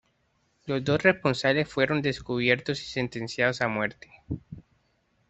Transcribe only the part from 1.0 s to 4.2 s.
responsables fueron descubiertos y sentenciados a muerte.